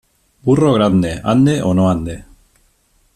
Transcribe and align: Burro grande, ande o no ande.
Burro 0.47 0.71
grande, 0.77 1.11
ande 1.33 1.55
o 1.69 1.71
no 1.75 1.85
ande. 1.93 2.15